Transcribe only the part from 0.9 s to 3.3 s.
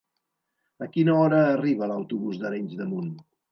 quina hora arriba l'autobús d'Arenys de Munt?